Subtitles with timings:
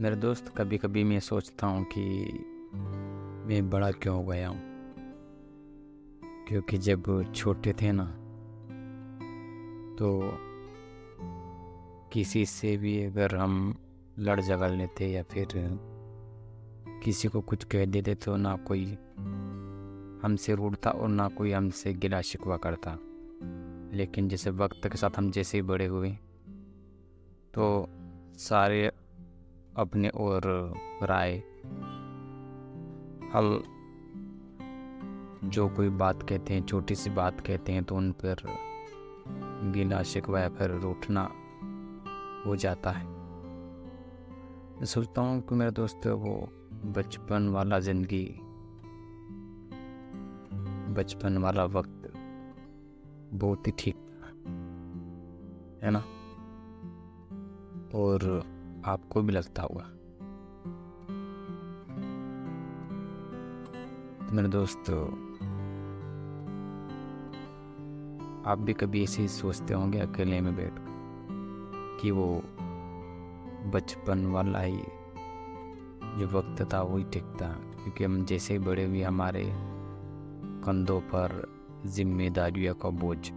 [0.00, 2.00] मेरे दोस्त कभी कभी मैं सोचता हूँ कि
[3.46, 4.60] मैं बड़ा क्यों हो गया हूँ।
[6.48, 8.04] क्योंकि जब छोटे थे ना
[9.96, 10.20] तो
[12.12, 13.74] किसी से भी अगर हम
[14.18, 15.48] लड़ झगड़ लेते या फिर
[17.04, 18.84] किसी को कुछ कह देते तो ना कोई
[20.22, 22.98] हमसे रूठता और ना कोई हमसे गिला शिकवा करता।
[23.96, 26.10] लेकिन जैसे वक्त के साथ हम जैसे ही बड़े हुए
[27.54, 27.88] तो
[28.34, 28.90] सारे
[29.78, 30.42] अपने और
[31.02, 31.36] राय।
[33.32, 33.62] हम
[35.44, 38.42] जो कोई बात कहते हैं, छोटी सी बात कहते हैं तो उन पर
[39.74, 41.22] गिला शिकवा या फिर रूठना
[42.46, 43.06] हो जाता है।
[44.76, 46.34] मैं सोचता हूँ कि मेरा दोस्त वो
[46.96, 48.24] बचपन वाला ज़िंदगी,
[50.94, 52.12] बचपन वाला वक्त
[53.32, 54.26] बहुत ही ठीक था,
[55.82, 56.04] है ना?
[57.94, 58.42] और
[58.86, 59.84] आपको भी लगता होगा।
[64.26, 64.90] तो मेरे दोस्त,
[68.46, 70.74] आप भी कभी ऐसे ही सोचते होंगे अकेले में बैठ
[72.00, 72.42] कि वो
[73.70, 74.82] बचपन वाला ही
[76.18, 79.44] जो वक्त था वही ठीक था, क्योंकि हम जैसे ही बड़े हुए हमारे
[80.64, 81.52] कंधों पर
[81.86, 83.30] जिम्मेदारियों का बोझ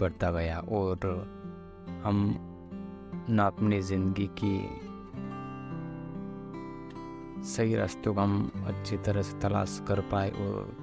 [0.00, 1.06] बढ़ता गया और
[2.04, 2.34] हम
[3.30, 4.80] न अपनी ज़िंदगी की
[7.42, 10.76] सही रास्तों को हम अच्छी तरह से तलाश कर पाए और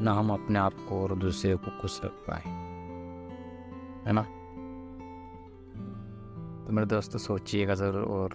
[0.00, 2.42] ना हम अपने आप को और दूसरे को खुश रख पाए।
[4.06, 4.22] है ना?
[6.66, 8.30] तो मेरे दोस्त, सोचिएगा ज़रूर और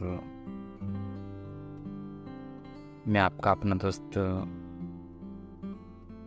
[3.08, 4.12] मैं आपका अपना दोस्त